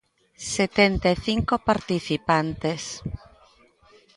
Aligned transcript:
Setenta 0.55 1.07
e 1.15 1.17
cinco 1.27 1.55
participantes. 1.69 2.81